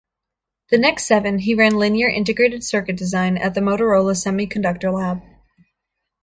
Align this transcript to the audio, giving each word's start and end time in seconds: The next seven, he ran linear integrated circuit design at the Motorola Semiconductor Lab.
The 0.71 0.79
next 0.79 1.03
seven, 1.05 1.37
he 1.37 1.53
ran 1.53 1.75
linear 1.77 2.07
integrated 2.09 2.63
circuit 2.63 2.97
design 2.97 3.37
at 3.37 3.53
the 3.53 3.61
Motorola 3.61 4.15
Semiconductor 4.15 4.91
Lab. 4.91 5.21